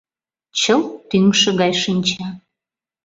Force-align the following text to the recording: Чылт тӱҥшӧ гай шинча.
Чылт 0.59 0.89
тӱҥшӧ 1.09 1.49
гай 1.61 1.73
шинча. 1.81 2.27